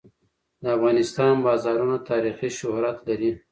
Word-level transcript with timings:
د 0.61 0.63
افغانستان 0.77 1.33
بازارونه 1.45 1.97
تاریخي 2.09 2.49
شهرت 2.59 2.97
لري. 3.07 3.31